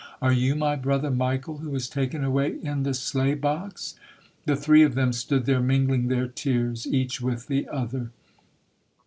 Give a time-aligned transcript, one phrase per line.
[0.19, 3.93] Are you my brother Michael who was taken away in the sleigh box?"
[4.47, 8.09] The three of them stood there mingling their tears each with the other.